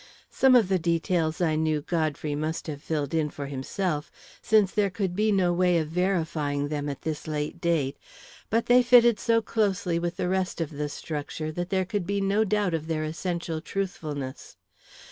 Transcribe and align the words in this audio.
Some 0.31 0.55
of 0.55 0.67
the 0.67 0.79
details, 0.79 1.41
I 1.41 1.55
knew, 1.55 1.79
Godfrey 1.81 2.33
must 2.33 2.65
have 2.65 2.81
filled 2.81 3.13
in 3.13 3.29
for 3.29 3.45
himself, 3.45 4.11
since 4.41 4.71
there 4.71 4.89
could 4.89 5.15
be 5.15 5.31
no 5.31 5.53
way 5.53 5.77
of 5.77 5.89
verifying 5.89 6.69
them 6.69 6.89
at 6.89 7.03
this 7.03 7.27
late 7.27 7.61
day; 7.61 7.93
but 8.49 8.65
they 8.65 8.81
fitted 8.81 9.19
so 9.19 9.43
closely 9.43 9.99
with 9.99 10.17
the 10.17 10.27
rest 10.27 10.59
of 10.59 10.71
the 10.71 10.89
structure 10.89 11.51
that 11.51 11.69
there 11.69 11.85
could 11.85 12.07
be 12.07 12.19
no 12.19 12.43
doubt 12.43 12.73
of 12.73 12.87
their 12.87 13.03
essential 13.03 13.61
truthfulness. 13.61 14.57